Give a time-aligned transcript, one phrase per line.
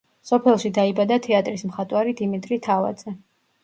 [0.29, 3.19] სოფელში დაიბადა თეატრის მხატვარი დიმიტრი თავაძე.